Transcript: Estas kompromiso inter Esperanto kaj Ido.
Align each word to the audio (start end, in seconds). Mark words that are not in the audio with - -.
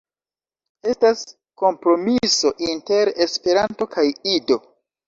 Estas 0.93 1.21
kompromiso 1.63 2.55
inter 2.71 3.17
Esperanto 3.29 3.93
kaj 3.97 4.11
Ido. 4.41 4.65